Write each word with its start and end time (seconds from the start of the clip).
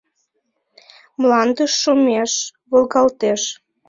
Мландыш 1.21 1.71
шумеш 1.81 2.31
волгалтеш. 2.71 3.41